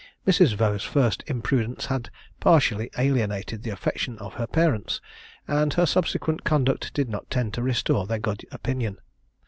[0.25, 0.55] Mrs.
[0.55, 2.09] Vaux's first imprudence had
[2.39, 4.99] partially alienated the affections of her parents,
[5.47, 8.97] and her subsequent conduct did not tend to restore their good opinion.